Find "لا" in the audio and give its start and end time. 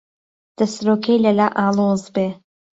1.37-1.47